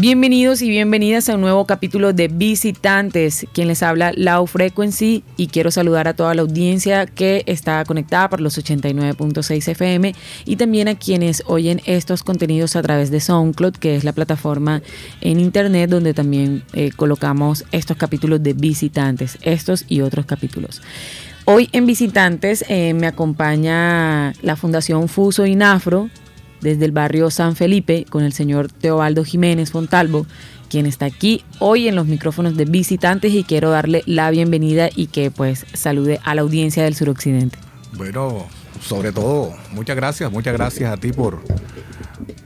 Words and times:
Bienvenidos 0.00 0.62
y 0.62 0.70
bienvenidas 0.70 1.28
a 1.28 1.34
un 1.34 1.40
nuevo 1.40 1.66
capítulo 1.66 2.12
de 2.12 2.28
Visitantes, 2.28 3.44
quien 3.52 3.66
les 3.66 3.82
habla 3.82 4.12
Low 4.14 4.46
Frequency 4.46 5.24
y 5.36 5.48
quiero 5.48 5.72
saludar 5.72 6.06
a 6.06 6.14
toda 6.14 6.36
la 6.36 6.42
audiencia 6.42 7.06
que 7.06 7.42
está 7.46 7.84
conectada 7.84 8.30
por 8.30 8.40
los 8.40 8.56
89.6 8.64 9.66
FM 9.66 10.14
y 10.44 10.54
también 10.54 10.86
a 10.86 10.94
quienes 10.94 11.42
oyen 11.46 11.80
estos 11.84 12.22
contenidos 12.22 12.76
a 12.76 12.82
través 12.82 13.10
de 13.10 13.18
SoundCloud, 13.18 13.72
que 13.72 13.96
es 13.96 14.04
la 14.04 14.12
plataforma 14.12 14.82
en 15.20 15.40
internet 15.40 15.90
donde 15.90 16.14
también 16.14 16.62
eh, 16.74 16.92
colocamos 16.94 17.64
estos 17.72 17.96
capítulos 17.96 18.40
de 18.40 18.52
Visitantes, 18.52 19.36
estos 19.42 19.84
y 19.88 20.02
otros 20.02 20.26
capítulos. 20.26 20.80
Hoy 21.44 21.70
en 21.72 21.86
Visitantes 21.86 22.64
eh, 22.68 22.94
me 22.94 23.08
acompaña 23.08 24.32
la 24.42 24.54
Fundación 24.54 25.08
Fuso 25.08 25.44
Inafro, 25.44 26.08
desde 26.60 26.84
el 26.84 26.92
barrio 26.92 27.30
San 27.30 27.56
Felipe 27.56 28.06
con 28.08 28.22
el 28.22 28.32
señor 28.32 28.70
Teobaldo 28.70 29.24
Jiménez 29.24 29.70
Fontalvo, 29.70 30.26
quien 30.68 30.86
está 30.86 31.06
aquí 31.06 31.44
hoy 31.58 31.88
en 31.88 31.94
los 31.94 32.06
micrófonos 32.06 32.56
de 32.56 32.64
visitantes 32.64 33.32
y 33.32 33.44
quiero 33.44 33.70
darle 33.70 34.02
la 34.06 34.30
bienvenida 34.30 34.88
y 34.94 35.06
que 35.06 35.30
pues 35.30 35.66
salude 35.72 36.20
a 36.24 36.34
la 36.34 36.42
audiencia 36.42 36.84
del 36.84 36.94
suroccidente. 36.94 37.58
Bueno, 37.96 38.46
sobre 38.80 39.12
todo, 39.12 39.54
muchas 39.72 39.96
gracias, 39.96 40.30
muchas 40.30 40.52
gracias 40.52 40.92
a 40.92 40.96
ti 40.96 41.12
por, 41.12 41.42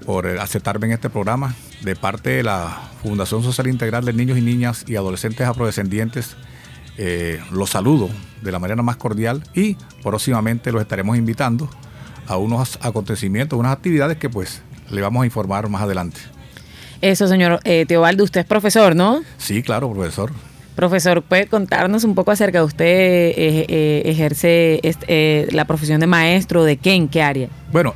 por 0.04 0.26
aceptarme 0.26 0.86
en 0.86 0.92
este 0.92 1.10
programa. 1.10 1.54
De 1.82 1.96
parte 1.96 2.30
de 2.30 2.42
la 2.44 2.90
Fundación 3.02 3.42
Social 3.42 3.66
Integral 3.66 4.04
de 4.04 4.12
Niños 4.12 4.38
y 4.38 4.40
Niñas 4.40 4.84
y 4.86 4.94
Adolescentes 4.94 5.44
Afrodescendientes, 5.46 6.36
eh, 6.96 7.40
los 7.50 7.70
saludo 7.70 8.08
de 8.42 8.52
la 8.52 8.60
manera 8.60 8.82
más 8.82 8.96
cordial 8.96 9.42
y 9.54 9.76
próximamente 10.02 10.70
los 10.70 10.82
estaremos 10.82 11.16
invitando 11.16 11.68
a 12.26 12.36
unos 12.36 12.78
acontecimientos, 12.82 13.58
unas 13.58 13.72
actividades 13.72 14.16
que 14.16 14.28
pues 14.28 14.62
le 14.90 15.00
vamos 15.00 15.22
a 15.22 15.26
informar 15.26 15.68
más 15.68 15.82
adelante. 15.82 16.20
Eso, 17.00 17.26
señor 17.26 17.60
eh, 17.64 17.84
Teobaldo, 17.86 18.22
usted 18.22 18.42
es 18.42 18.46
profesor, 18.46 18.94
¿no? 18.94 19.22
Sí, 19.38 19.62
claro, 19.62 19.92
profesor. 19.92 20.30
Profesor, 20.76 21.22
¿puede 21.22 21.48
contarnos 21.48 22.04
un 22.04 22.14
poco 22.14 22.30
acerca 22.30 22.58
de 22.58 22.64
usted 22.64 22.86
eh, 22.86 23.66
eh, 23.68 24.02
ejerce 24.06 24.80
este, 24.82 25.48
la 25.50 25.66
profesión 25.66 26.00
de 26.00 26.06
maestro, 26.06 26.64
de 26.64 26.76
qué, 26.76 26.94
en 26.94 27.08
qué 27.08 27.22
área? 27.22 27.48
Bueno, 27.72 27.94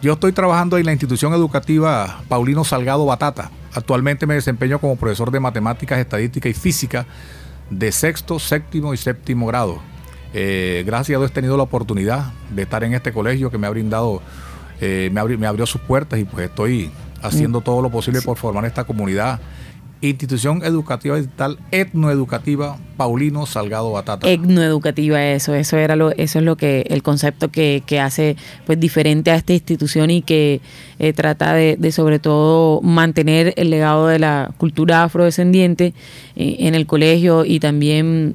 yo 0.00 0.12
estoy 0.12 0.32
trabajando 0.32 0.78
en 0.78 0.86
la 0.86 0.92
institución 0.92 1.34
educativa 1.34 2.22
Paulino 2.28 2.64
Salgado 2.64 3.04
Batata. 3.04 3.50
Actualmente 3.74 4.26
me 4.26 4.34
desempeño 4.34 4.78
como 4.78 4.96
profesor 4.96 5.30
de 5.30 5.40
matemáticas, 5.40 5.98
estadística 5.98 6.48
y 6.48 6.54
física 6.54 7.06
de 7.70 7.90
sexto, 7.92 8.38
séptimo 8.38 8.94
y 8.94 8.96
séptimo 8.96 9.46
grado. 9.46 9.80
Eh, 10.34 10.82
gracias 10.86 11.16
a 11.16 11.20
Dios 11.20 11.30
he 11.30 11.34
tenido 11.34 11.56
la 11.56 11.62
oportunidad 11.62 12.32
de 12.50 12.62
estar 12.62 12.84
en 12.84 12.94
este 12.94 13.12
colegio 13.12 13.50
que 13.50 13.58
me 13.58 13.66
ha 13.66 13.70
brindado, 13.70 14.22
eh, 14.80 15.10
me, 15.12 15.46
abrió, 15.46 15.66
sus 15.66 15.80
puertas 15.80 16.18
y 16.18 16.24
pues 16.24 16.48
estoy 16.48 16.90
haciendo 17.22 17.60
todo 17.60 17.80
lo 17.82 17.90
posible 17.90 18.20
por 18.22 18.36
formar 18.36 18.64
esta 18.64 18.84
comunidad. 18.84 19.40
Institución 20.02 20.62
Educativa 20.62 21.16
Digital 21.16 21.58
Etnoeducativa 21.70 22.76
Paulino 22.98 23.46
Salgado 23.46 23.92
Batata. 23.92 24.28
Etnoeducativa, 24.28 25.24
eso, 25.24 25.54
eso 25.54 25.78
era 25.78 25.96
lo, 25.96 26.10
eso 26.10 26.38
es 26.38 26.44
lo 26.44 26.56
que, 26.56 26.84
el 26.90 27.02
concepto 27.02 27.50
que, 27.50 27.82
hace 27.98 28.36
pues 28.66 28.78
diferente 28.78 29.30
a 29.30 29.36
esta 29.36 29.54
institución 29.54 30.10
y 30.10 30.20
que 30.20 30.60
eh, 30.98 31.14
trata 31.14 31.54
de, 31.54 31.92
sobre 31.92 32.18
todo 32.18 32.82
mantener 32.82 33.54
el 33.56 33.70
legado 33.70 34.06
de 34.06 34.18
la 34.18 34.50
cultura 34.58 35.04
afrodescendiente 35.04 35.94
en 36.36 36.74
el 36.74 36.86
colegio 36.86 37.46
y 37.46 37.58
también 37.58 38.34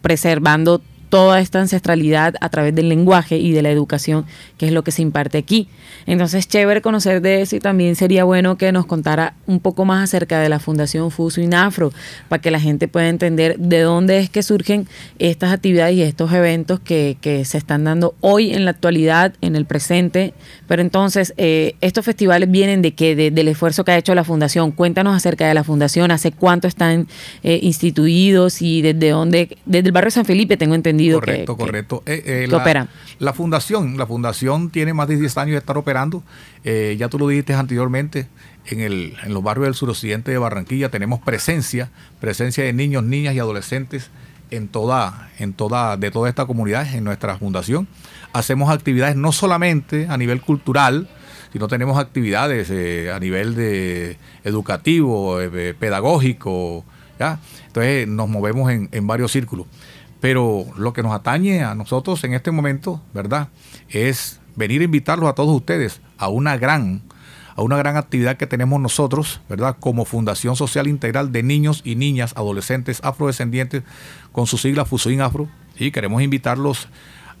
preservando 0.00 0.80
toda 1.08 1.40
esta 1.40 1.60
ancestralidad 1.60 2.34
a 2.40 2.48
través 2.48 2.74
del 2.74 2.88
lenguaje 2.88 3.38
y 3.38 3.52
de 3.52 3.62
la 3.62 3.70
educación, 3.70 4.24
que 4.58 4.66
es 4.66 4.72
lo 4.72 4.84
que 4.84 4.90
se 4.90 5.02
imparte 5.02 5.38
aquí. 5.38 5.68
Entonces, 6.06 6.48
chévere 6.48 6.82
conocer 6.82 7.22
de 7.22 7.42
eso 7.42 7.56
y 7.56 7.60
también 7.60 7.96
sería 7.96 8.24
bueno 8.24 8.56
que 8.58 8.72
nos 8.72 8.86
contara 8.86 9.34
un 9.46 9.60
poco 9.60 9.84
más 9.84 10.04
acerca 10.04 10.40
de 10.40 10.48
la 10.48 10.58
Fundación 10.58 11.10
Fuso 11.10 11.40
Inafro, 11.40 11.92
para 12.28 12.42
que 12.42 12.50
la 12.50 12.60
gente 12.60 12.88
pueda 12.88 13.08
entender 13.08 13.58
de 13.58 13.80
dónde 13.80 14.18
es 14.18 14.30
que 14.30 14.42
surgen 14.42 14.86
estas 15.18 15.52
actividades 15.52 15.96
y 15.96 16.02
estos 16.02 16.32
eventos 16.32 16.80
que, 16.80 17.16
se 17.44 17.58
están 17.58 17.84
dando 17.84 18.14
hoy 18.20 18.52
en 18.52 18.64
la 18.64 18.70
actualidad, 18.70 19.34
en 19.40 19.56
el 19.56 19.64
presente. 19.64 20.34
Pero 20.68 20.82
entonces, 20.82 21.34
eh, 21.36 21.74
estos 21.80 22.04
festivales 22.04 22.50
vienen 22.50 22.82
de 22.82 22.94
qué? 22.94 23.14
del 23.14 23.48
esfuerzo 23.48 23.84
que 23.84 23.92
ha 23.92 23.98
hecho 23.98 24.14
la 24.14 24.24
Fundación. 24.24 24.72
Cuéntanos 24.72 25.16
acerca 25.16 25.46
de 25.46 25.54
la 25.54 25.64
Fundación, 25.64 26.10
hace 26.10 26.32
cuánto 26.32 26.68
están 26.68 27.08
eh, 27.42 27.60
instituidos 27.62 28.62
y 28.62 28.82
desde 28.82 29.10
dónde, 29.10 29.56
desde 29.64 29.86
el 29.86 29.92
barrio 29.92 30.10
San 30.10 30.24
Felipe 30.24 30.56
tengo 30.56 30.74
entendido 30.74 30.93
correcto, 31.12 31.56
correcto. 31.56 32.02
Eh, 32.06 32.22
eh, 32.24 32.46
la, 32.48 32.88
La 33.18 33.32
fundación, 33.32 33.96
la 33.96 34.06
fundación 34.06 34.70
tiene 34.70 34.92
más 34.92 35.08
de 35.08 35.16
10 35.16 35.38
años 35.38 35.52
de 35.52 35.58
estar 35.58 35.76
operando. 35.76 36.22
Eh, 36.64 36.96
ya 36.98 37.08
tú 37.08 37.18
lo 37.18 37.28
dijiste 37.28 37.54
anteriormente, 37.54 38.26
en, 38.66 38.80
el, 38.80 39.14
en 39.22 39.34
los 39.34 39.42
barrios 39.42 39.66
del 39.66 39.74
suroccidente 39.74 40.30
de 40.30 40.38
Barranquilla 40.38 40.88
tenemos 40.88 41.20
presencia, 41.20 41.90
presencia 42.20 42.64
de 42.64 42.72
niños, 42.72 43.04
niñas 43.04 43.34
y 43.34 43.38
adolescentes 43.38 44.10
en 44.50 44.68
toda, 44.68 45.30
en 45.38 45.52
toda, 45.52 45.96
de 45.96 46.10
toda 46.10 46.28
esta 46.28 46.46
comunidad, 46.46 46.94
en 46.94 47.04
nuestra 47.04 47.36
fundación. 47.36 47.88
Hacemos 48.32 48.70
actividades 48.70 49.16
no 49.16 49.32
solamente 49.32 50.06
a 50.08 50.16
nivel 50.16 50.40
cultural, 50.40 51.08
sino 51.52 51.68
tenemos 51.68 51.98
actividades 51.98 52.70
a 53.10 53.18
nivel 53.20 53.54
de 53.54 54.18
educativo, 54.42 55.38
pedagógico, 55.78 56.84
¿ya? 57.18 57.38
Entonces 57.66 58.08
nos 58.08 58.28
movemos 58.28 58.70
en, 58.70 58.88
en 58.92 59.06
varios 59.06 59.32
círculos. 59.32 59.66
Pero 60.24 60.64
lo 60.78 60.94
que 60.94 61.02
nos 61.02 61.12
atañe 61.12 61.64
a 61.64 61.74
nosotros 61.74 62.24
en 62.24 62.32
este 62.32 62.50
momento, 62.50 63.02
¿verdad? 63.12 63.48
Es 63.90 64.40
venir 64.56 64.80
a 64.80 64.84
invitarlos 64.84 65.28
a 65.28 65.34
todos 65.34 65.54
ustedes 65.54 66.00
a 66.16 66.28
una 66.28 66.56
gran, 66.56 67.02
a 67.54 67.60
una 67.60 67.76
gran 67.76 67.98
actividad 67.98 68.38
que 68.38 68.46
tenemos 68.46 68.80
nosotros, 68.80 69.42
¿verdad? 69.50 69.76
Como 69.78 70.06
Fundación 70.06 70.56
Social 70.56 70.86
Integral 70.86 71.30
de 71.30 71.42
Niños 71.42 71.82
y 71.84 71.96
Niñas, 71.96 72.32
Adolescentes 72.38 73.00
Afrodescendientes, 73.04 73.82
con 74.32 74.46
su 74.46 74.56
sigla 74.56 74.86
Fusuin 74.86 75.20
Afro. 75.20 75.46
Y 75.78 75.90
queremos 75.90 76.22
invitarlos 76.22 76.88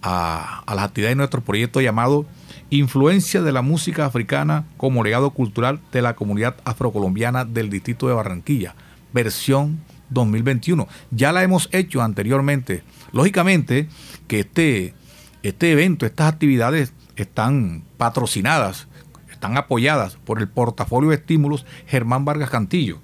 a, 0.02 0.62
a 0.66 0.74
las 0.74 0.84
actividades 0.84 1.12
de 1.12 1.20
nuestro 1.20 1.40
proyecto 1.40 1.80
llamado 1.80 2.26
Influencia 2.68 3.40
de 3.40 3.52
la 3.52 3.62
música 3.62 4.04
africana 4.04 4.66
como 4.76 5.02
legado 5.02 5.30
cultural 5.30 5.80
de 5.90 6.02
la 6.02 6.16
comunidad 6.16 6.56
afrocolombiana 6.66 7.46
del 7.46 7.70
distrito 7.70 8.08
de 8.08 8.12
Barranquilla, 8.12 8.74
versión 9.14 9.80
2021. 10.10 10.88
Ya 11.10 11.32
la 11.32 11.42
hemos 11.42 11.68
hecho 11.72 12.02
anteriormente. 12.02 12.82
Lógicamente 13.12 13.88
que 14.26 14.40
este, 14.40 14.94
este 15.42 15.72
evento, 15.72 16.06
estas 16.06 16.32
actividades 16.32 16.92
están 17.16 17.84
patrocinadas, 17.96 18.88
están 19.30 19.56
apoyadas 19.56 20.16
por 20.24 20.40
el 20.40 20.48
portafolio 20.48 21.10
de 21.10 21.16
estímulos 21.16 21.66
Germán 21.86 22.24
Vargas 22.24 22.50
Cantillo, 22.50 23.00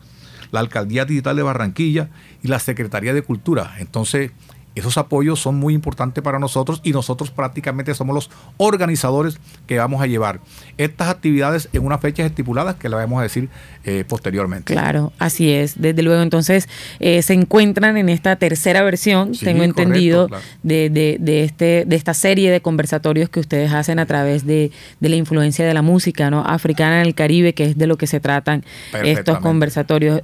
la 0.51 0.61
Alcaldía 0.61 1.05
Digital 1.05 1.37
de 1.37 1.43
Barranquilla 1.43 2.11
y 2.43 2.49
la 2.49 2.59
Secretaría 2.59 3.15
de 3.15 3.23
Cultura. 3.23 3.75
Entonces, 3.79 4.33
esos 4.75 4.97
apoyos 4.99 5.41
son 5.41 5.57
muy 5.57 5.75
importantes 5.75 6.23
para 6.23 6.39
nosotros 6.39 6.81
y 6.85 6.93
nosotros 6.93 7.31
prácticamente 7.31 7.95
somos 7.95 8.15
los 8.15 8.31
organizadores 8.57 9.39
que 9.67 9.79
vamos 9.79 10.01
a 10.01 10.07
llevar 10.07 10.41
estas 10.79 11.09
actividades 11.09 11.69
en 11.73 11.85
unas 11.85 12.01
fechas 12.01 12.27
estipuladas 12.27 12.77
que 12.77 12.89
la 12.89 12.97
vamos 12.97 13.19
a 13.19 13.23
decir 13.23 13.49
eh, 13.85 14.05
posteriormente. 14.09 14.73
Claro, 14.73 15.13
así 15.19 15.51
es. 15.51 15.81
Desde 15.81 16.03
luego, 16.03 16.23
entonces 16.23 16.69
eh, 17.01 17.23
se 17.23 17.35
encuentran 17.35 17.97
en 17.97 18.09
esta 18.09 18.37
tercera 18.37 18.83
versión, 18.83 19.33
tengo 19.33 19.65
entendido, 19.65 20.29
de, 20.63 20.89
de, 20.91 21.45
este, 21.45 21.85
de 21.87 21.97
esta 21.97 22.15
serie 22.15 22.51
de 22.51 22.61
conversatorios 22.61 23.29
que 23.29 23.41
ustedes 23.41 23.73
hacen 23.73 23.99
a 23.99 24.07
través 24.07 24.47
de, 24.47 24.71
la 25.01 25.17
influencia 25.17 25.67
de 25.67 25.75
la 25.75 25.83
música 25.83 26.31
¿no? 26.31 26.45
africana 26.47 27.01
en 27.01 27.07
el 27.07 27.15
Caribe, 27.15 27.55
que 27.55 27.65
es 27.65 27.79
de 27.79 27.87
lo 27.87 27.97
que 27.99 28.07
se 28.07 28.21
tratan 28.21 28.65
estos 29.03 29.39
conversatorios. 29.39 30.23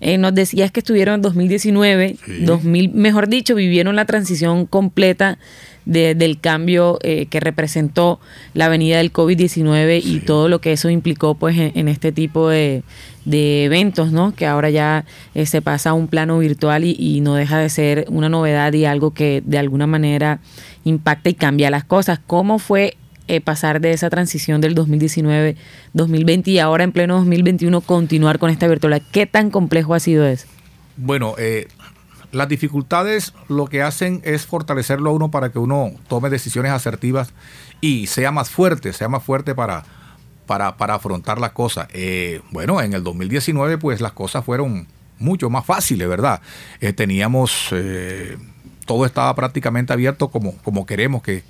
Eh, 0.00 0.18
nos 0.18 0.34
decías 0.34 0.70
que 0.70 0.80
estuvieron 0.80 1.16
en 1.16 1.22
2019, 1.22 2.16
2000, 2.40 2.92
mejor 2.92 3.28
dicho, 3.28 3.54
vivieron 3.54 3.96
la 3.96 4.04
transición 4.04 4.66
completa 4.66 5.38
del 5.86 6.40
cambio 6.40 6.98
eh, 7.02 7.26
que 7.26 7.38
representó 7.38 8.18
la 8.54 8.68
venida 8.68 8.96
del 8.96 9.12
COVID-19 9.12 10.02
y 10.04 10.18
todo 10.18 10.48
lo 10.48 10.60
que 10.60 10.72
eso 10.72 10.90
implicó 10.90 11.36
pues 11.36 11.56
en, 11.56 11.86
este 11.86 12.10
tipo 12.10 12.48
de, 12.48 12.82
eventos, 13.24 14.10
¿no? 14.10 14.34
Que 14.34 14.46
ahora 14.46 14.68
ya 14.70 15.04
eh, 15.34 15.46
se 15.46 15.62
pasa 15.62 15.90
a 15.90 15.92
un 15.94 16.08
plano 16.08 16.40
virtual 16.40 16.84
y, 16.84 16.96
y, 16.98 17.20
no 17.20 17.36
deja 17.36 17.58
de 17.58 17.68
ser 17.68 18.06
una 18.08 18.28
novedad 18.28 18.72
y 18.72 18.84
algo 18.84 19.14
que 19.14 19.44
de 19.46 19.58
alguna 19.58 19.86
manera 19.86 20.40
impacta 20.82 21.30
y 21.30 21.34
cambia 21.34 21.70
las 21.70 21.84
cosas. 21.84 22.18
¿Cómo 22.26 22.58
fue 22.58 22.96
eh, 23.28 23.40
pasar 23.40 23.80
de 23.80 23.90
esa 23.90 24.08
transición 24.08 24.60
del 24.60 24.76
2019-2020 24.76 26.46
y 26.46 26.58
ahora 26.60 26.84
en 26.84 26.92
pleno 26.92 27.16
2021 27.16 27.80
continuar 27.80 28.38
con 28.38 28.50
esta 28.50 28.68
virtualidad. 28.68 29.02
¿Qué 29.10 29.26
tan 29.26 29.50
complejo 29.50 29.94
ha 29.94 30.00
sido 30.00 30.24
eso? 30.26 30.46
Bueno, 30.96 31.34
eh, 31.38 31.66
las 32.30 32.48
dificultades 32.48 33.34
lo 33.48 33.66
que 33.66 33.82
hacen 33.82 34.20
es 34.24 34.46
fortalecerlo 34.46 35.10
a 35.10 35.12
uno 35.12 35.30
para 35.30 35.50
que 35.50 35.58
uno 35.58 35.90
tome 36.08 36.30
decisiones 36.30 36.70
asertivas 36.72 37.32
y 37.80 38.06
sea 38.06 38.30
más 38.30 38.48
fuerte, 38.48 38.92
sea 38.92 39.08
más 39.08 39.24
fuerte 39.24 39.54
para, 39.54 39.84
para, 40.46 40.76
para 40.76 40.94
afrontar 40.94 41.40
las 41.40 41.50
cosas. 41.50 41.88
Eh, 41.92 42.42
bueno, 42.52 42.80
en 42.80 42.92
el 42.92 43.02
2019 43.02 43.78
pues 43.78 44.00
las 44.00 44.12
cosas 44.12 44.44
fueron 44.44 44.86
mucho 45.18 45.50
más 45.50 45.64
fáciles, 45.66 46.08
¿verdad? 46.08 46.42
teníamos 46.94 47.72
todo 48.86 49.04
estaba 49.04 49.34
prácticamente 49.34 49.92
abierto 49.92 50.28
como, 50.28 50.56
como 50.58 50.86
queremos 50.86 51.22
que, 51.22 51.42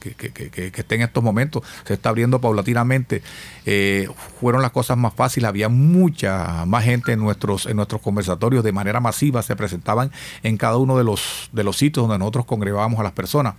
esté 0.75 0.94
en 0.94 1.03
estos 1.03 1.23
momentos. 1.23 1.62
Se 1.85 1.94
está 1.94 2.09
abriendo 2.09 2.41
paulatinamente. 2.41 3.23
Eh, 3.67 4.09
fueron 4.41 4.62
las 4.62 4.73
cosas 4.73 4.97
más 4.97 5.15
fáciles. 5.15 5.49
Había 5.49 5.69
mucha 5.69 6.65
más 6.67 6.85
gente 6.85 7.12
en 7.12 7.21
nuestros, 7.21 7.67
en 7.67 7.77
nuestros 7.77 8.00
conversatorios 8.00 8.65
de 8.65 8.73
manera 8.73 9.00
masiva. 9.00 9.43
Se 9.43 9.55
presentaban 9.55 10.11
en 10.43 10.56
cada 10.56 10.79
uno 10.79 10.97
de 10.97 11.05
los, 11.05 11.50
de 11.53 11.62
los 11.62 11.77
sitios 11.77 12.09
donde 12.09 12.19
nosotros 12.19 12.47
congregábamos 12.47 12.99
a 12.99 13.05
las 13.05 13.12
personas. 13.12 13.55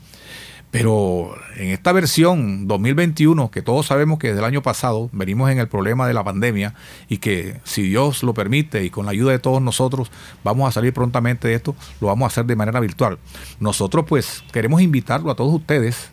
Pero 0.69 1.33
en 1.55 1.69
esta 1.69 1.93
versión 1.93 2.67
2021, 2.67 3.49
que 3.51 3.61
todos 3.61 3.85
sabemos 3.85 4.19
que 4.19 4.27
desde 4.27 4.39
el 4.39 4.45
año 4.45 4.61
pasado 4.61 5.09
venimos 5.13 5.49
en 5.49 5.59
el 5.59 5.69
problema 5.69 6.07
de 6.07 6.13
la 6.13 6.25
pandemia 6.25 6.73
y 7.07 7.17
que 7.17 7.61
si 7.63 7.83
Dios 7.83 8.21
lo 8.21 8.33
permite 8.33 8.83
y 8.83 8.89
con 8.89 9.05
la 9.05 9.11
ayuda 9.11 9.31
de 9.31 9.39
todos 9.39 9.61
nosotros 9.61 10.11
vamos 10.43 10.67
a 10.67 10.71
salir 10.71 10.93
prontamente 10.93 11.47
de 11.47 11.53
esto, 11.53 11.75
lo 12.01 12.07
vamos 12.07 12.25
a 12.25 12.27
hacer 12.27 12.45
de 12.45 12.57
manera 12.57 12.81
virtual. 12.81 13.17
Nosotros 13.61 14.05
pues 14.07 14.43
queremos 14.51 14.81
invitarlo 14.81 15.31
a 15.31 15.35
todos 15.35 15.53
ustedes 15.53 16.11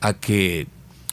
a 0.00 0.14
que 0.14 0.66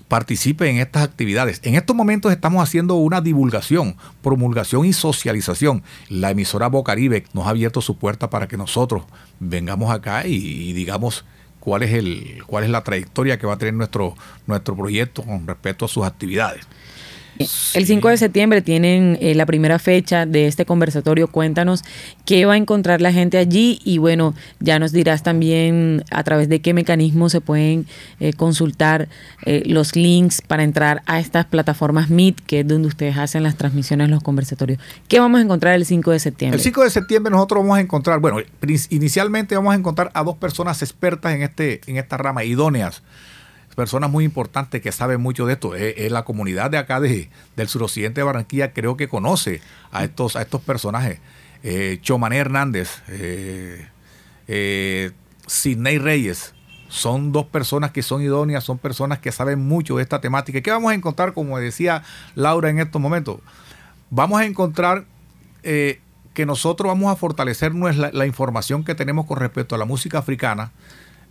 participen 0.07 0.75
en 0.75 0.81
estas 0.81 1.03
actividades. 1.03 1.61
En 1.63 1.75
estos 1.75 1.95
momentos 1.95 2.31
estamos 2.31 2.63
haciendo 2.63 2.95
una 2.95 3.21
divulgación, 3.21 3.95
promulgación 4.23 4.85
y 4.85 4.93
socialización. 4.93 5.83
La 6.09 6.31
emisora 6.31 6.67
Bocaribe 6.67 7.25
nos 7.33 7.45
ha 7.45 7.51
abierto 7.51 7.81
su 7.81 7.97
puerta 7.97 8.31
para 8.31 8.47
que 8.47 8.57
nosotros 8.57 9.03
vengamos 9.39 9.91
acá 9.91 10.25
y, 10.25 10.33
y 10.33 10.73
digamos 10.73 11.23
cuál 11.69 11.83
es 11.83 11.93
el 11.93 12.43
cuál 12.47 12.63
es 12.63 12.71
la 12.71 12.83
trayectoria 12.83 13.37
que 13.37 13.45
va 13.45 13.53
a 13.53 13.57
tener 13.59 13.75
nuestro 13.75 14.15
nuestro 14.47 14.75
proyecto 14.75 15.21
con 15.21 15.45
respecto 15.45 15.85
a 15.85 15.87
sus 15.87 16.03
actividades. 16.03 16.65
El 17.39 17.85
5 17.85 18.09
de 18.09 18.17
septiembre 18.17 18.61
tienen 18.61 19.17
eh, 19.21 19.33
la 19.33 19.45
primera 19.45 19.79
fecha 19.79 20.25
de 20.25 20.47
este 20.47 20.65
conversatorio. 20.65 21.29
Cuéntanos 21.29 21.85
qué 22.25 22.45
va 22.45 22.53
a 22.53 22.57
encontrar 22.57 22.99
la 22.99 23.13
gente 23.13 23.37
allí 23.37 23.79
y 23.85 23.97
bueno, 23.97 24.33
ya 24.59 24.77
nos 24.77 24.91
dirás 24.91 25.23
también 25.23 26.03
a 26.11 26.21
través 26.23 26.49
de 26.49 26.59
qué 26.59 26.73
mecanismos 26.73 27.31
se 27.31 27.39
pueden 27.39 27.87
eh, 28.19 28.33
consultar 28.33 29.07
eh, 29.45 29.63
los 29.65 29.95
links 29.95 30.41
para 30.41 30.63
entrar 30.63 31.01
a 31.05 31.21
estas 31.21 31.45
plataformas 31.45 32.09
Meet, 32.09 32.41
que 32.41 32.59
es 32.59 32.67
donde 32.67 32.89
ustedes 32.89 33.17
hacen 33.17 33.43
las 33.43 33.55
transmisiones, 33.55 34.09
los 34.09 34.21
conversatorios. 34.21 34.79
¿Qué 35.07 35.21
vamos 35.21 35.39
a 35.39 35.43
encontrar 35.43 35.75
el 35.75 35.85
5 35.85 36.11
de 36.11 36.19
septiembre? 36.19 36.57
El 36.57 36.61
5 36.61 36.83
de 36.83 36.89
septiembre 36.89 37.31
nosotros 37.31 37.63
vamos 37.63 37.77
a 37.77 37.81
encontrar, 37.81 38.19
bueno, 38.19 38.39
inicialmente 38.89 39.55
vamos 39.55 39.73
a 39.73 39.77
encontrar 39.77 40.11
a 40.13 40.25
dos 40.25 40.35
personas 40.35 40.81
expertas 40.81 41.33
en, 41.33 41.43
este, 41.43 41.79
en 41.87 41.95
esta 41.95 42.17
rama, 42.17 42.43
idóneas 42.43 43.01
personas 43.75 44.09
muy 44.09 44.25
importantes 44.25 44.81
que 44.81 44.91
saben 44.91 45.21
mucho 45.21 45.45
de 45.45 45.53
esto. 45.53 45.75
Es, 45.75 46.11
la 46.11 46.23
comunidad 46.23 46.71
de 46.71 46.77
acá 46.77 46.99
de, 46.99 47.29
del 47.55 47.67
suroccidente 47.67 48.21
de 48.21 48.25
Barranquilla, 48.25 48.73
creo 48.73 48.97
que 48.97 49.07
conoce 49.07 49.61
a 49.91 50.03
estos, 50.03 50.35
a 50.35 50.41
estos 50.41 50.61
personajes. 50.61 51.19
Eh, 51.63 51.99
Chomané 52.01 52.37
Hernández, 52.37 53.01
eh, 53.07 53.87
eh, 54.47 55.11
Sidney 55.47 55.97
Reyes, 55.97 56.53
son 56.89 57.31
dos 57.31 57.45
personas 57.45 57.91
que 57.91 58.01
son 58.01 58.21
idóneas, 58.21 58.63
son 58.63 58.79
personas 58.79 59.19
que 59.19 59.31
saben 59.31 59.59
mucho 59.59 59.97
de 59.97 60.03
esta 60.03 60.19
temática. 60.19 60.61
¿Qué 60.61 60.71
vamos 60.71 60.91
a 60.91 60.95
encontrar, 60.95 61.33
como 61.33 61.57
decía 61.59 62.03
Laura 62.35 62.69
en 62.69 62.79
estos 62.79 62.99
momentos? 63.01 63.39
Vamos 64.09 64.41
a 64.41 64.45
encontrar 64.45 65.05
eh, 65.61 66.01
que 66.33 66.45
nosotros 66.45 66.87
vamos 66.87 67.11
a 67.11 67.15
fortalecer 67.15 67.73
la 67.75 68.25
información 68.25 68.83
que 68.83 68.95
tenemos 68.95 69.25
con 69.25 69.37
respecto 69.37 69.75
a 69.75 69.77
la 69.77 69.85
música 69.85 70.17
africana, 70.17 70.71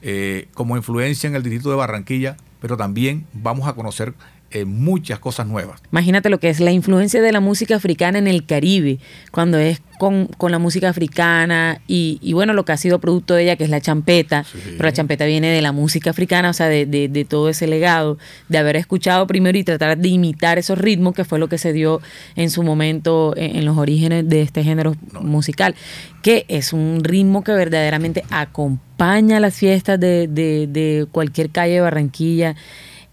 eh, 0.03 0.49
como 0.55 0.77
influencia 0.77 1.29
en 1.29 1.35
el 1.35 1.43
distrito 1.43 1.71
de 1.71 1.77
Barranquilla, 1.77 2.37
pero 2.61 2.77
también 2.77 3.27
vamos 3.33 3.69
a 3.69 3.75
conocer 3.75 4.15
eh, 4.51 4.65
muchas 4.65 5.19
cosas 5.19 5.47
nuevas. 5.47 5.83
Imagínate 5.93 6.31
lo 6.31 6.41
que 6.41 6.49
es 6.49 6.59
la 6.59 6.73
influencia 6.73 7.21
de 7.21 7.33
la 7.33 7.41
música 7.41 7.77
africana 7.77 8.19
en 8.19 8.27
el 8.27 8.47
Caribe, 8.47 8.99
cuando 9.31 9.59
es 9.59 9.83
con, 9.99 10.31
la 10.41 10.59
música 10.59 10.89
africana 10.89 11.83
y, 11.87 12.33
bueno, 12.33 12.55
lo 12.55 12.65
que 12.65 12.73
ha 12.73 12.79
sido 12.79 12.99
producto 12.99 13.35
de 13.35 13.43
ella, 13.43 13.57
que 13.57 13.65
es 13.65 13.71
la 13.71 13.83
champeta, 13.83 14.47
pero 14.65 14.85
la 14.85 14.93
champeta 14.93 15.27
viene 15.27 15.49
de 15.49 15.61
la 15.61 15.73
música 15.73 16.09
africana, 16.09 16.49
o 16.49 16.53
sea, 16.55 16.69
de, 16.69 17.27
todo 17.29 17.51
ese 17.51 17.67
legado, 17.67 18.17
de 18.49 18.57
haber 18.57 18.77
escuchado 18.77 19.27
primero 19.27 19.59
y 19.59 19.65
tratar 19.65 19.99
de 19.99 20.09
imitar 20.09 20.57
esos 20.57 20.79
ritmos, 20.79 21.15
que 21.15 21.25
fue 21.25 21.39
lo 21.39 21.49
que 21.49 21.59
se 21.59 21.75
dio 21.75 22.01
en 22.35 22.49
su 22.49 22.63
momento 22.63 23.35
en, 23.37 23.67
los 23.67 23.77
orígenes 23.77 24.27
de 24.31 24.41
este 24.41 24.65
género 24.65 24.95
musical, 25.21 25.75
que 26.23 26.47
es 26.49 26.73
un 26.73 27.05
ritmo 27.05 27.45
que 27.45 27.53
verdaderamente 27.53 28.25
acompaña 28.31 29.41
las 29.41 29.57
fiestas 29.57 30.01
de, 30.01 30.27
de 30.27 31.07
cualquier 31.13 31.51
calle 31.51 31.75
de 31.75 31.81
Barranquilla 31.83 32.57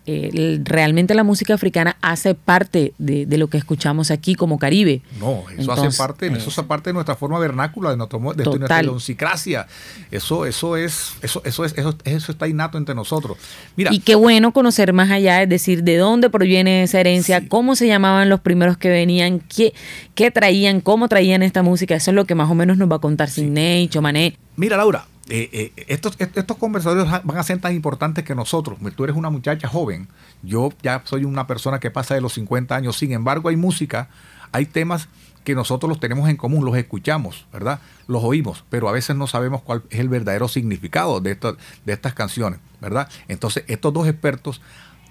eh, 0.07 0.59
realmente 0.63 1.15
la 1.15 1.23
música 1.23 1.55
africana 1.55 1.97
hace 2.01 2.35
parte 2.35 2.93
de, 2.97 3.25
lo 3.37 3.47
que 3.47 3.57
escuchamos 3.57 4.11
aquí 4.11 4.35
como 4.35 4.59
Caribe. 4.59 5.01
No, 5.19 5.43
eso 5.57 5.71
hace 5.71 5.97
parte, 5.97 6.27
eso 6.27 6.49
hace 6.49 6.63
parte 6.63 6.91
de 6.91 6.93
nuestra 6.93 7.15
forma 7.15 7.39
vernácula, 7.39 7.89
de, 7.89 7.97
nuestro, 7.97 8.19
de 8.33 8.45
nuestra 8.45 8.83
idiosincrasia. 8.83 9.67
Eso, 10.11 10.45
eso 10.45 10.77
es, 10.77 11.13
eso, 11.21 11.41
eso 11.43 11.65
es, 11.65 11.73
eso, 11.77 11.97
eso 12.03 12.31
está 12.31 12.47
innato 12.47 12.77
entre 12.77 12.93
nosotros. 12.93 13.37
Mira, 13.75 13.93
y 13.93 13.99
qué 13.99 14.15
bueno 14.15 14.53
conocer 14.53 14.93
más 14.93 15.09
allá, 15.09 15.41
es 15.41 15.49
decir, 15.49 15.83
de 15.83 15.97
dónde 15.97 16.29
proviene 16.29 16.83
esa 16.83 16.99
herencia, 16.99 17.47
cómo 17.47 17.75
se 17.75 17.87
llamaban 17.87 18.29
los 18.29 18.41
primeros 18.41 18.77
que 18.77 18.89
venían, 18.89 19.39
qué, 19.39 19.73
qué 20.13 20.29
traían, 20.29 20.81
cómo 20.81 21.07
traían 21.07 21.41
esta 21.41 21.63
música. 21.63 21.95
Eso 21.95 22.11
es 22.11 22.15
lo 22.15 22.25
que 22.25 22.35
más 22.35 22.49
o 22.49 22.55
menos 22.55 22.77
nos 22.77 22.91
va 22.91 22.97
a 22.97 22.99
contar 22.99 23.29
sí. 23.29 23.41
Sidney, 23.41 23.87
Chomané. 23.87 24.37
Mira, 24.55 24.77
Laura, 24.77 25.05
eh, 25.27 25.49
eh, 25.75 25.85
estos, 25.87 26.15
estos 26.19 26.57
conversatorios 26.57 27.09
van 27.23 27.37
a 27.37 27.43
ser 27.43 27.59
tan 27.59 27.73
importantes 27.73 28.23
que 28.23 28.35
nosotros. 28.35 28.77
Tú 28.95 29.03
eres 29.03 29.15
una 29.15 29.29
muchacha 29.29 29.67
joven, 29.67 30.07
yo 30.43 30.71
ya 30.83 31.01
soy 31.05 31.25
una 31.25 31.47
persona 31.47 31.79
que 31.79 31.89
pasa 31.89 32.13
de 32.13 32.21
los 32.21 32.33
50 32.33 32.75
años, 32.75 32.97
sin 32.97 33.11
embargo 33.11 33.49
hay 33.49 33.55
música, 33.55 34.09
hay 34.51 34.65
temas 34.65 35.09
que 35.43 35.55
nosotros 35.55 35.89
los 35.89 35.99
tenemos 35.99 36.29
en 36.29 36.37
común, 36.37 36.65
los 36.65 36.75
escuchamos, 36.75 37.45
¿verdad? 37.51 37.79
Los 38.07 38.23
oímos, 38.23 38.65
pero 38.69 38.89
a 38.89 38.91
veces 38.91 39.15
no 39.15 39.27
sabemos 39.27 39.61
cuál 39.61 39.83
es 39.89 39.99
el 39.99 40.09
verdadero 40.09 40.47
significado 40.47 41.19
de, 41.21 41.35
de 41.35 41.93
estas 41.93 42.13
canciones, 42.13 42.59
¿verdad? 42.81 43.09
Entonces 43.27 43.63
estos 43.67 43.93
dos 43.93 44.07
expertos 44.07 44.61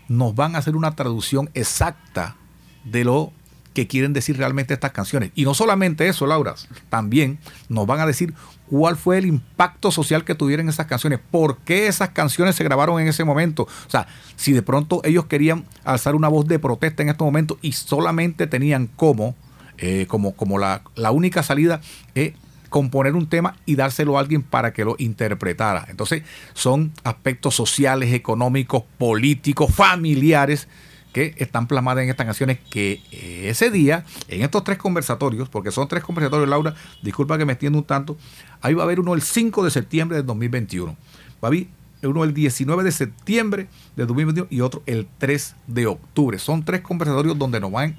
nos 0.08 0.34
van 0.34 0.54
a 0.54 0.58
hacer 0.58 0.76
una 0.76 0.94
traducción 0.94 1.50
exacta 1.54 2.36
de 2.84 3.04
lo 3.04 3.32
que 3.74 3.86
quieren 3.88 4.12
decir 4.12 4.38
realmente 4.38 4.72
estas 4.72 4.92
canciones. 4.92 5.32
Y 5.34 5.44
no 5.44 5.52
solamente 5.52 6.08
eso, 6.08 6.26
Laura, 6.26 6.54
también 6.88 7.38
nos 7.68 7.86
van 7.86 8.00
a 8.00 8.06
decir 8.06 8.32
cuál 8.70 8.96
fue 8.96 9.18
el 9.18 9.26
impacto 9.26 9.90
social 9.90 10.24
que 10.24 10.34
tuvieron 10.34 10.68
esas 10.68 10.86
canciones, 10.86 11.18
por 11.30 11.58
qué 11.58 11.88
esas 11.88 12.10
canciones 12.10 12.54
se 12.54 12.64
grabaron 12.64 13.00
en 13.00 13.08
ese 13.08 13.24
momento. 13.24 13.64
O 13.64 13.90
sea, 13.90 14.06
si 14.36 14.52
de 14.52 14.62
pronto 14.62 15.02
ellos 15.04 15.26
querían 15.26 15.66
alzar 15.84 16.14
una 16.14 16.28
voz 16.28 16.46
de 16.46 16.58
protesta 16.58 17.02
en 17.02 17.10
estos 17.10 17.26
momentos 17.26 17.58
y 17.60 17.72
solamente 17.72 18.46
tenían 18.46 18.86
como, 18.86 19.34
eh, 19.76 20.06
como, 20.08 20.34
como 20.34 20.58
la, 20.58 20.82
la 20.94 21.10
única 21.10 21.42
salida 21.42 21.80
eh, 22.14 22.34
componer 22.70 23.14
un 23.14 23.28
tema 23.28 23.56
y 23.66 23.74
dárselo 23.74 24.16
a 24.16 24.20
alguien 24.20 24.42
para 24.42 24.72
que 24.72 24.84
lo 24.84 24.94
interpretara. 24.98 25.86
Entonces, 25.88 26.22
son 26.54 26.92
aspectos 27.02 27.56
sociales, 27.56 28.12
económicos, 28.14 28.84
políticos, 28.98 29.74
familiares 29.74 30.68
que 31.14 31.32
están 31.38 31.68
plasmadas 31.68 32.02
en 32.02 32.10
estas 32.10 32.26
canciones 32.26 32.58
que 32.68 33.00
ese 33.48 33.70
día, 33.70 34.04
en 34.26 34.42
estos 34.42 34.64
tres 34.64 34.78
conversatorios, 34.78 35.48
porque 35.48 35.70
son 35.70 35.86
tres 35.86 36.02
conversatorios, 36.02 36.48
Laura, 36.48 36.74
disculpa 37.02 37.38
que 37.38 37.44
me 37.44 37.52
extiendo 37.52 37.78
un 37.78 37.84
tanto, 37.84 38.18
ahí 38.60 38.74
va 38.74 38.82
a 38.82 38.84
haber 38.84 38.98
uno 38.98 39.14
el 39.14 39.22
5 39.22 39.64
de 39.64 39.70
septiembre 39.70 40.16
de 40.16 40.24
2021. 40.24 40.92
Va 40.92 40.96
a 41.42 41.46
haber 41.46 41.68
uno 42.02 42.24
el 42.24 42.34
19 42.34 42.82
de 42.82 42.90
septiembre 42.90 43.68
de 43.94 44.06
2021 44.06 44.48
y 44.50 44.60
otro 44.60 44.82
el 44.86 45.06
3 45.18 45.54
de 45.68 45.86
octubre. 45.86 46.36
Son 46.40 46.64
tres 46.64 46.80
conversatorios 46.80 47.38
donde 47.38 47.60
nos 47.60 47.70
van 47.70 47.96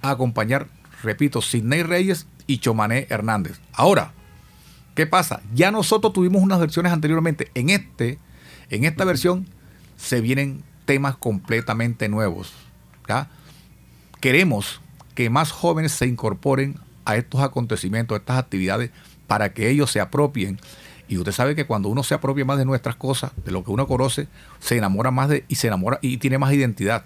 a 0.00 0.10
acompañar, 0.10 0.68
repito, 1.02 1.42
Sidney 1.42 1.82
Reyes 1.82 2.28
y 2.46 2.58
Chomané 2.58 3.08
Hernández. 3.10 3.58
Ahora, 3.72 4.12
¿qué 4.94 5.08
pasa? 5.08 5.42
Ya 5.52 5.72
nosotros 5.72 6.12
tuvimos 6.12 6.40
unas 6.40 6.60
versiones 6.60 6.92
anteriormente. 6.92 7.50
En 7.54 7.70
este, 7.70 8.20
en 8.70 8.84
esta 8.84 9.04
versión, 9.04 9.48
se 9.96 10.20
vienen 10.20 10.62
temas 10.84 11.16
completamente 11.16 12.08
nuevos. 12.08 12.52
Queremos 14.20 14.80
que 15.14 15.30
más 15.30 15.50
jóvenes 15.50 15.92
se 15.92 16.06
incorporen 16.06 16.76
a 17.04 17.16
estos 17.16 17.40
acontecimientos, 17.40 18.16
a 18.16 18.18
estas 18.18 18.38
actividades, 18.38 18.90
para 19.26 19.52
que 19.52 19.68
ellos 19.68 19.90
se 19.90 20.00
apropien. 20.00 20.58
Y 21.08 21.18
usted 21.18 21.32
sabe 21.32 21.54
que 21.54 21.66
cuando 21.66 21.88
uno 21.88 22.02
se 22.02 22.14
apropia 22.14 22.44
más 22.44 22.58
de 22.58 22.64
nuestras 22.64 22.96
cosas, 22.96 23.32
de 23.44 23.52
lo 23.52 23.62
que 23.62 23.70
uno 23.70 23.86
conoce, 23.86 24.28
se 24.60 24.76
enamora 24.76 25.10
más 25.10 25.28
de 25.28 25.44
y 25.48 25.56
se 25.56 25.66
enamora 25.66 25.98
y 26.00 26.16
tiene 26.16 26.38
más 26.38 26.52
identidad. 26.52 27.04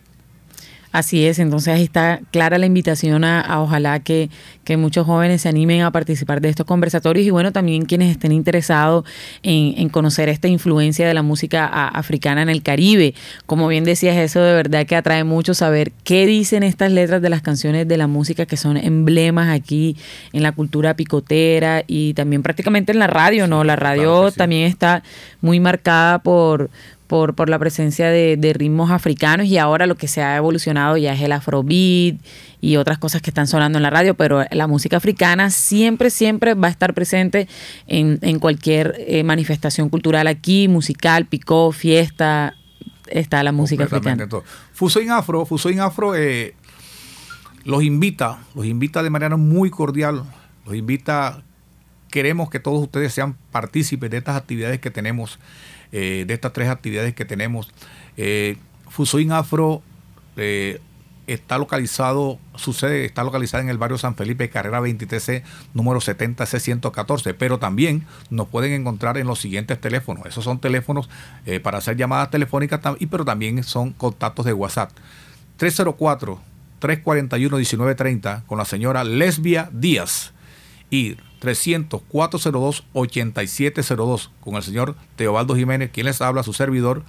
Así 0.91 1.27
es, 1.27 1.39
entonces 1.39 1.75
ahí 1.75 1.83
está 1.83 2.21
clara 2.31 2.57
la 2.57 2.65
invitación 2.65 3.23
a, 3.23 3.61
ojalá 3.61 4.01
que, 4.01 4.31
muchos 4.77 5.07
jóvenes 5.07 5.43
se 5.43 5.49
animen 5.49 5.81
a 5.81 5.91
participar 5.91 6.43
de 6.43 6.51
estos 6.51 6.67
conversatorios 6.67 7.27
y 7.27 7.31
bueno, 7.31 7.53
también 7.53 7.87
quienes 7.87 8.11
estén 8.11 8.33
interesados 8.33 9.05
en, 9.43 9.89
conocer 9.89 10.29
esta 10.29 10.47
influencia 10.47 11.09
de 11.09 11.15
la 11.15 11.23
música 11.23 11.67
africana 11.67 12.43
en 12.43 12.51
el 12.51 12.63
Caribe. 12.63 13.15
Como 13.47 13.67
bien 13.69 13.85
decías, 13.85 14.17
eso 14.19 14.41
de 14.41 14.53
verdad 14.53 14.87
que 14.87 14.95
atrae 14.95 15.25
mucho 15.25 15.55
saber 15.55 15.93
qué 16.05 16.27
dicen 16.27 16.63
estas 16.63 16.93
letras 16.93 17.23
de 17.23 17.31
las 17.31 17.41
canciones 17.41 17.89
de 17.89 17.97
la 17.97 18.09
música 18.09 18.45
que 18.45 18.59
son 18.59 18.77
emblemas 18.77 19.49
aquí 19.49 19.97
en 20.35 20.43
la 20.43 20.53
cultura 20.53 20.95
picotera 20.95 21.83
y 21.87 22.13
también 22.13 22.43
prácticamente 22.43 22.93
en 22.93 22.99
la 22.99 23.07
radio, 23.07 23.47
¿no? 23.47 23.65
La 23.65 23.77
radio 23.77 24.31
también 24.33 24.67
está 24.67 25.03
muy 25.41 25.61
marcada 25.61 26.19
por 26.19 26.69
por, 27.09 27.35
por 27.35 27.49
la 27.49 27.59
presencia 27.59 28.09
de, 28.09 28.37
de, 28.37 28.53
ritmos 28.53 28.91
africanos 28.91 29.47
y 29.47 29.59
ahora 29.59 29.87
lo 29.87 29.97
que 29.97 30.07
se 30.07 30.23
ha 30.23 30.37
evolucionado 30.37 30.97
ya 30.97 31.15
es 31.15 31.23
el 31.23 31.33
afrobeat 31.33 32.17
y 32.61 32.77
otras 32.77 32.99
cosas 32.99 33.23
que 33.23 33.31
están 33.31 33.47
sonando 33.47 33.79
en 33.79 33.83
la 33.83 33.91
radio, 33.91 34.15
pero 34.15 34.45
la 34.51 34.67
música 34.67 34.99
africana 34.99 35.51
siempre, 35.51 36.11
siempre 36.11 36.55
va 36.55 36.69
a 36.69 36.71
estar 36.71 36.95
presente 36.95 37.49
en, 37.87 38.19
en 38.23 38.39
cualquier 38.39 38.95
eh, 38.99 39.25
manifestación 39.25 39.89
cultural 39.89 40.27
aquí, 40.27 40.69
musical, 40.69 41.27
picó, 41.27 41.73
fiesta, 41.73 42.55
está 43.07 43.43
la 43.43 43.53
música 43.53 43.85
africana. 43.85 44.29
Fusoin 44.73 45.11
Afro, 45.11 45.47
Fusoin 45.47 45.81
Afro 45.81 46.15
eh, 46.15 46.55
los 47.65 47.83
invita, 47.83 48.41
los 48.55 48.67
invita 48.67 49.03
de 49.03 49.11
manera 49.11 49.37
muy 49.37 49.71
cordial, 49.71 50.25
los 50.67 50.75
invita, 50.75 51.43
queremos 52.11 52.51
que 52.51 52.61
todos 52.61 52.83
ustedes 52.83 53.13
sean 53.13 53.37
partícipes 53.53 54.11
de 54.11 54.19
estas 54.19 54.37
actividades 54.37 54.81
que 54.81 54.91
tenemos, 54.91 55.39
eh, 55.93 56.25
de 56.27 56.35
estas 56.35 56.53
tres 56.53 56.69
actividades 56.69 57.15
que 57.15 57.25
tenemos. 57.25 57.71
Eh, 58.17 58.57
Afro 59.31 59.83
eh, 60.37 60.81
está 61.29 61.59
localizado, 61.59 62.39
su 62.57 62.73
sede 62.73 63.05
está 63.05 63.23
localizada 63.23 63.63
en 63.63 63.69
el 63.69 63.77
barrio 63.79 63.99
San 63.99 64.17
Felipe, 64.17 64.49
carrera 64.49 64.81
23C, 64.81 65.43
número 65.75 66.01
70C114, 66.01 67.37
pero 67.39 67.59
también 67.59 68.07
nos 68.31 68.49
pueden 68.49 68.73
encontrar 68.73 69.19
en 69.19 69.27
los 69.27 69.39
siguientes 69.39 69.79
teléfonos. 69.81 70.25
Esos 70.27 70.45
son 70.45 70.59
teléfonos 70.59 71.11
eh, 71.45 71.61
para 71.61 71.79
hacer 71.79 71.97
llamadas 71.97 72.31
telefónicas, 72.31 72.81
y, 72.99 73.07
pero 73.07 73.25
también 73.25 73.63
son 73.63 73.93
contactos 73.93 74.47
de 74.47 74.55
WhatsApp. 74.55 74.91
304-341-1930 76.81 78.45
con 78.47 78.59
la 78.59 78.65
señora 78.65 79.05
Lesbia 79.05 79.69
Díaz 79.73 80.33
y 80.91 81.17
300-402-8702 81.41 84.31
con 84.41 84.57
el 84.57 84.63
señor 84.63 84.97
Teobaldo 85.17 85.57
Jiménez, 85.57 85.91
quien 85.93 86.07
les 86.07 86.21
habla, 86.21 86.43
su 86.43 86.53
servidor. 86.53 87.05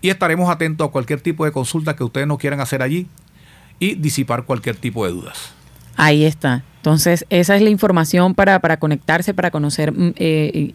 Y 0.00 0.10
estaremos 0.10 0.50
atentos 0.50 0.88
a 0.88 0.90
cualquier 0.90 1.20
tipo 1.20 1.44
de 1.44 1.52
consulta 1.52 1.96
que 1.96 2.04
ustedes 2.04 2.26
no 2.26 2.38
quieran 2.38 2.60
hacer 2.60 2.82
allí 2.82 3.06
y 3.78 3.94
disipar 3.94 4.44
cualquier 4.44 4.76
tipo 4.76 5.04
de 5.04 5.12
dudas. 5.12 5.52
Ahí 5.96 6.24
está. 6.24 6.64
Entonces, 6.82 7.24
esa 7.30 7.54
es 7.54 7.62
la 7.62 7.70
información 7.70 8.34
para, 8.34 8.58
para 8.58 8.76
conectarse, 8.78 9.34
para 9.34 9.52
conocer 9.52 9.92
mm, 9.92 10.14
eh, 10.16 10.74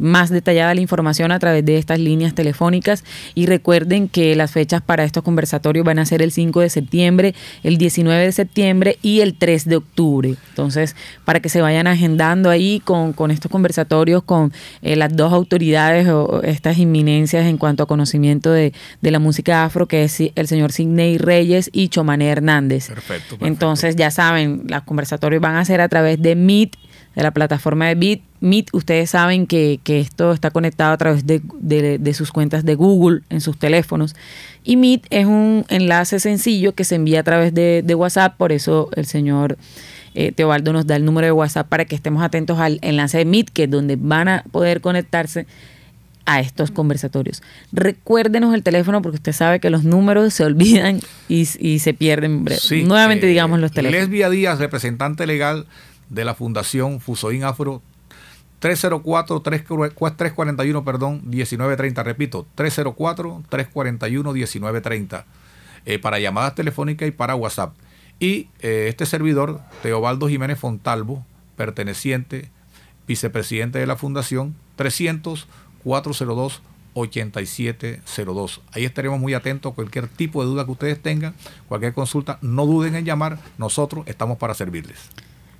más 0.00 0.30
detallada 0.30 0.74
la 0.74 0.80
información 0.80 1.30
a 1.30 1.38
través 1.38 1.64
de 1.64 1.78
estas 1.78 2.00
líneas 2.00 2.34
telefónicas. 2.34 3.04
Y 3.36 3.46
recuerden 3.46 4.08
que 4.08 4.34
las 4.34 4.50
fechas 4.50 4.82
para 4.82 5.04
estos 5.04 5.22
conversatorios 5.22 5.86
van 5.86 6.00
a 6.00 6.06
ser 6.06 6.22
el 6.22 6.32
5 6.32 6.60
de 6.60 6.70
septiembre, 6.70 7.34
el 7.62 7.78
19 7.78 8.24
de 8.24 8.32
septiembre 8.32 8.98
y 9.00 9.20
el 9.20 9.34
3 9.34 9.66
de 9.66 9.76
octubre. 9.76 10.34
Entonces, 10.50 10.96
para 11.24 11.38
que 11.38 11.48
se 11.48 11.60
vayan 11.60 11.86
agendando 11.86 12.50
ahí 12.50 12.80
con, 12.84 13.12
con 13.12 13.30
estos 13.30 13.48
conversatorios 13.48 14.24
con 14.24 14.52
eh, 14.82 14.96
las 14.96 15.14
dos 15.14 15.32
autoridades 15.32 16.08
o 16.08 16.42
estas 16.42 16.78
inminencias 16.78 17.46
en 17.46 17.58
cuanto 17.58 17.84
a 17.84 17.86
conocimiento 17.86 18.50
de, 18.50 18.72
de 19.00 19.10
la 19.12 19.20
música 19.20 19.64
afro, 19.64 19.86
que 19.86 20.02
es 20.02 20.20
el 20.34 20.48
señor 20.48 20.72
Sidney 20.72 21.18
Reyes 21.18 21.70
y 21.72 21.90
Chomané 21.90 22.28
Hernández. 22.30 22.88
Perfecto, 22.88 23.36
Entonces, 23.40 23.94
ya 23.94 24.10
saben, 24.10 24.64
los 24.66 24.82
conversatorios 24.82 25.43
van 25.44 25.56
a 25.56 25.64
ser 25.66 25.82
a 25.82 25.90
través 25.90 26.22
de 26.22 26.36
Meet, 26.36 26.74
de 27.14 27.22
la 27.22 27.30
plataforma 27.30 27.86
de 27.86 27.96
Meet. 27.96 28.22
Meet, 28.40 28.70
ustedes 28.72 29.10
saben 29.10 29.46
que, 29.46 29.78
esto 29.84 30.32
está 30.32 30.50
conectado 30.50 30.94
a 30.94 30.96
través 30.96 31.26
de, 31.26 32.14
sus 32.14 32.32
cuentas 32.32 32.64
de 32.64 32.74
Google 32.74 33.20
en 33.28 33.42
sus 33.42 33.58
teléfonos. 33.58 34.16
Y 34.64 34.76
Meet 34.78 35.06
es 35.10 35.26
un 35.26 35.66
enlace 35.68 36.18
sencillo 36.18 36.74
que 36.74 36.84
se 36.84 36.94
envía 36.94 37.20
a 37.20 37.22
través 37.24 37.52
de, 37.52 37.94
WhatsApp, 37.94 38.38
por 38.38 38.52
eso 38.52 38.88
el 38.96 39.04
señor 39.04 39.58
eh, 40.14 40.32
Teobaldo 40.32 40.72
nos 40.72 40.86
da 40.86 40.96
el 40.96 41.04
número 41.04 41.26
de 41.26 41.32
WhatsApp 41.32 41.68
para 41.68 41.84
que 41.84 41.94
estemos 41.94 42.22
atentos 42.22 42.58
al 42.58 42.78
enlace 42.80 43.18
de 43.18 43.26
Meet, 43.26 43.50
que 43.50 43.64
es 43.64 43.70
donde 43.70 43.96
van 43.96 44.28
a 44.28 44.44
poder 44.50 44.80
conectarse 44.80 45.46
a 46.26 46.40
estos 46.40 46.70
conversatorios. 46.70 47.42
Recuérdenos 47.72 48.54
el 48.54 48.62
teléfono 48.62 49.00
porque 49.02 49.16
usted 49.16 49.32
sabe 49.32 49.60
que 49.60 49.68
los 49.70 49.84
números 49.84 50.34
se 50.34 50.44
olvidan 50.44 51.00
y, 51.28 51.46
se 51.46 51.94
pierden. 51.94 52.44
Nuevamente 52.86 53.26
eh, 53.26 53.30
digamos 53.30 53.58
los 53.60 53.72
teléfonos. 53.72 54.00
Lesbia 54.00 54.28
Díaz, 54.30 54.58
representante 54.58 55.26
legal 55.26 55.66
de 56.08 56.24
la 56.24 56.34
Fundación 56.34 57.00
Fusoín 57.00 57.44
Afro, 57.44 57.82
304-341, 58.60 60.84
perdón, 60.84 61.20
1930, 61.24 62.02
repito, 62.02 62.46
304-341-1930, 62.56 65.24
eh, 65.84 65.98
para 65.98 66.18
llamadas 66.18 66.54
telefónicas 66.54 67.06
y 67.06 67.10
para 67.10 67.34
WhatsApp. 67.34 67.74
Y 68.18 68.48
eh, 68.60 68.86
este 68.88 69.04
servidor, 69.04 69.60
Teobaldo 69.82 70.26
Jiménez 70.28 70.58
Fontalvo, 70.58 71.26
perteneciente, 71.56 72.48
vicepresidente 73.06 73.78
de 73.78 73.86
la 73.86 73.96
Fundación, 73.96 74.54
300 74.76 75.46
402 75.84 76.60
8702. 76.94 78.60
Ahí 78.72 78.84
estaremos 78.84 79.20
muy 79.20 79.34
atentos 79.34 79.72
a 79.72 79.74
cualquier 79.74 80.08
tipo 80.08 80.42
de 80.42 80.48
duda 80.48 80.64
que 80.64 80.70
ustedes 80.70 81.02
tengan, 81.02 81.34
cualquier 81.68 81.92
consulta, 81.92 82.38
no 82.40 82.66
duden 82.66 82.94
en 82.94 83.04
llamar, 83.04 83.38
nosotros 83.58 84.04
estamos 84.06 84.38
para 84.38 84.54
servirles. 84.54 84.98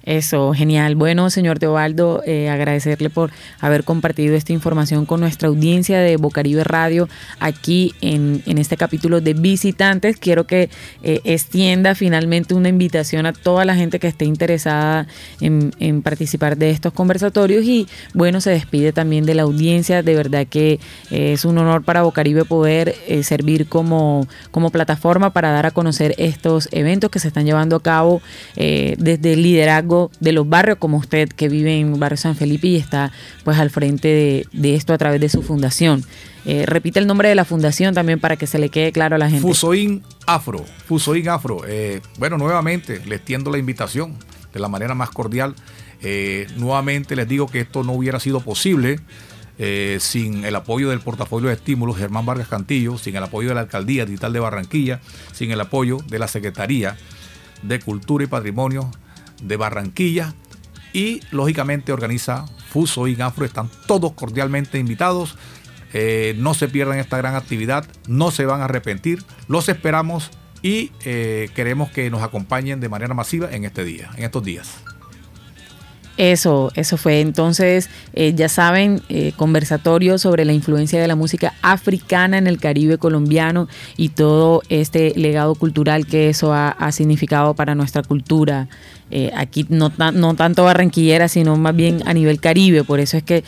Eso, 0.05 0.53
genial. 0.53 0.97
Bueno, 0.97 1.31
señor 1.31 1.59
Teobaldo, 1.59 2.23
eh, 2.27 2.51
agradecerle 2.51 3.09
por 3.09 3.31
haber 3.59 3.85
compartido 3.85 4.35
esta 4.37 4.53
información 4.53 5.07
con 5.07 5.21
nuestra 5.21 5.49
audiencia 5.49 5.99
de 5.99 6.19
Bocaribe 6.19 6.63
Radio 6.63 7.09
aquí 7.41 7.95
en, 8.03 8.43
este 8.59 8.77
capítulo 8.77 9.23
de 9.23 9.33
visitantes. 9.33 10.19
Quiero 10.19 10.47
que 10.47 10.69
eh, 11.03 11.21
extienda 11.25 11.95
finalmente 11.95 12.55
una 12.55 12.69
invitación 12.69 13.25
a 13.25 13.33
toda 13.33 13.65
la 13.65 13.75
gente 13.75 13.99
que 13.99 14.07
esté 14.07 14.27
interesada 14.27 15.07
en, 15.41 15.73
participar 16.03 16.59
de 16.59 16.71
estos 16.71 16.93
conversatorios 16.93 17.65
y 17.65 17.89
bueno, 18.13 18.41
se 18.41 18.51
despide 18.51 18.93
también 18.93 19.25
de 19.25 19.35
la 19.35 19.43
audiencia. 19.43 20.03
De 20.03 20.15
verdad 20.15 20.47
que 20.47 20.81
eh, 21.11 21.33
es 21.33 21.47
un 21.47 21.57
honor 21.57 21.83
para 21.83 22.03
Bocaribe 22.03 22.45
poder 22.45 22.95
servir 23.23 23.69
como, 23.69 24.27
como 24.51 24.71
plataforma 24.71 25.31
para 25.31 25.51
dar 25.51 25.65
a 25.65 25.71
conocer 25.71 26.15
estos 26.19 26.69
eventos 26.73 27.11
que 27.11 27.21
se 27.21 27.29
están 27.29 27.47
llevando 27.47 27.77
a 27.77 27.83
cabo 27.83 28.21
desde 28.55 29.33
el 29.33 29.43
liderazgo 29.43 29.94
de 30.21 30.33
los 30.33 30.49
barrios, 30.49 30.79
como 30.79 30.97
usted 30.97 31.29
que 31.29 31.49
vive 31.49 31.79
en 31.79 31.99
barrio 31.99 32.17
San 32.17 32.37
Felipe 32.37 32.69
y 32.69 32.77
está 32.77 33.13
pues 33.45 33.59
al 33.59 33.71
frente 33.71 34.47
de, 34.53 34.75
esto 34.75 34.93
a 34.93 34.99
través 34.99 35.21
de 35.21 35.29
su 35.29 35.43
fundación. 35.43 36.05
Eh, 36.45 36.65
repite 36.67 36.99
el 36.99 37.07
nombre 37.07 37.29
de 37.29 37.35
la 37.35 37.45
fundación 37.45 37.95
también 37.95 38.21
para 38.21 38.37
que 38.37 38.47
se 38.47 38.59
le 38.59 38.69
quede 38.69 38.93
claro 38.93 39.17
a 39.17 39.19
la 39.19 39.31
gente. 39.31 39.43
Fusoín 39.43 40.03
Afro, 40.27 40.65
Fusoín 40.87 41.29
Afro. 41.29 41.63
Eh, 41.67 42.01
bueno, 42.19 42.37
nuevamente 42.37 43.01
les 43.07 43.25
tiendo 43.25 43.51
la 43.51 43.59
invitación 43.59 44.15
de 44.53 44.61
la 44.61 44.69
manera 44.69 44.95
más 44.95 45.11
cordial. 45.11 45.55
Eh, 46.03 46.47
nuevamente 46.57 47.17
les 47.17 47.29
digo 47.29 47.47
que 47.47 47.61
esto 47.61 47.83
no 47.83 47.93
hubiera 47.93 48.21
sido 48.21 48.41
posible 48.41 49.01
sin 50.01 50.45
el 50.45 50.57
apoyo 50.57 50.91
del 50.91 50.99
portafolio 50.99 51.49
de 51.49 51.55
estímulos 51.55 51.97
Germán 51.97 52.27
Vargas 52.27 52.49
Cantillo, 52.49 52.99
sin 52.99 53.15
el 53.15 53.23
apoyo 53.23 53.51
de 53.51 53.55
la 53.55 53.61
Alcaldía 53.61 54.05
Digital 54.05 54.33
de 54.33 54.41
Barranquilla, 54.41 55.01
sin 55.33 55.53
el 55.53 55.61
apoyo 55.61 55.99
de 56.09 56.19
la 56.19 56.27
Secretaría 56.27 56.97
de 57.63 57.79
Cultura 57.79 58.25
y 58.25 58.27
Patrimonio 58.27 58.91
de 59.45 59.57
Barranquilla 59.57 60.35
y 60.93 61.21
lógicamente 61.31 61.93
organiza 61.93 62.47
Fuso 62.71 63.07
y 63.07 63.21
Afro. 63.21 63.45
Están 63.45 63.71
todos 63.87 64.13
cordialmente 64.13 64.79
invitados. 64.79 65.37
Eh, 65.93 66.35
no 66.39 66.55
se 66.55 66.69
pierdan 66.69 66.99
esta 66.99 67.19
gran 67.19 67.37
actividad, 67.37 67.87
no 68.09 68.31
se 68.31 68.47
van 68.47 68.61
a 68.61 68.65
arrepentir. 68.65 69.23
Los 69.47 69.69
esperamos 69.69 70.31
y 70.63 70.91
eh, 71.05 71.51
queremos 71.55 71.91
que 71.91 72.11
nos 72.11 72.23
acompañen 72.23 72.81
de 72.81 72.89
manera 72.89 73.15
masiva 73.15 73.53
en 73.53 73.65
este 73.65 73.85
día, 73.85 74.11
en 74.17 74.25
estos 74.25 74.43
días. 74.43 74.79
Eso, 76.17 76.71
eso 76.77 76.97
fue. 76.97 77.21
Entonces, 77.21 77.91
eh, 78.13 78.35
ya 78.37 78.49
saben, 78.49 79.03
eh, 79.09 79.33
conversatorio 79.37 80.19
sobre 80.19 80.45
la 80.45 80.53
influencia 80.53 81.01
de 81.01 81.09
la 81.09 81.17
música 81.17 81.55
africana 81.61 82.39
en 82.39 82.47
el 82.47 82.59
Caribe 82.59 82.99
colombiano 82.99 83.69
y 83.97 84.11
todo 84.11 84.63
este 84.69 85.13
legado 85.17 85.57
cultural 85.57 86.07
que 86.07 86.29
eso 86.29 86.53
ha, 86.53 86.75
significado 86.93 87.55
para 87.55 87.75
nuestra 87.75 88.03
cultura. 88.03 88.69
Eh, 89.11 89.33
aquí 89.37 89.67
no, 89.69 89.93
no 90.13 90.35
tanto 90.35 90.65
barranquillera, 90.65 91.29
sino 91.29 91.57
más 91.57 91.75
bien 91.75 92.03
a 92.07 92.15
nivel 92.15 92.41
Caribe. 92.41 92.85
Por 92.85 93.01
eso 93.01 93.17
es 93.17 93.25
que 93.25 93.43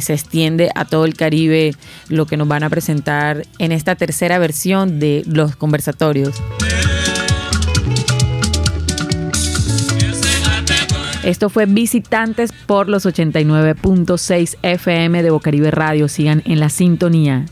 se 0.00 0.14
extiende 0.14 0.70
a 0.74 0.84
todo 0.84 1.04
el 1.04 1.14
Caribe 1.14 1.74
lo 2.08 2.26
que 2.26 2.36
nos 2.36 2.46
van 2.46 2.62
a 2.62 2.70
presentar 2.70 3.44
en 3.58 3.72
esta 3.72 3.96
tercera 3.96 4.38
versión 4.38 5.00
de 5.00 5.24
los 5.26 5.56
conversatorios. 5.56 6.40
Esto 11.24 11.50
fue 11.50 11.66
Visitantes 11.66 12.52
por 12.52 12.88
los 12.88 13.06
89.6 13.06 14.56
FM 14.62 15.22
de 15.22 15.30
Bocaribe 15.30 15.70
Radio. 15.70 16.08
Sigan 16.08 16.42
en 16.46 16.58
la 16.58 16.68
sintonía. 16.68 17.46